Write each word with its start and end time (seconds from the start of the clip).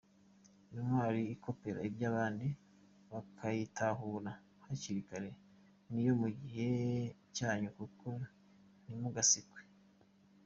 Intwari 0.73 1.21
ikopera 1.35 1.79
iby’abandi 1.89 2.47
bakayitahura 3.11 4.31
hakiri 4.65 5.01
kare, 5.09 5.29
Ni 5.91 5.99
iyo 6.03 6.13
mu 6.21 6.27
gihe 6.39 6.69
cyanyu 7.37 7.69
koko 7.75 8.09
ntimugasekwe. 8.83 9.59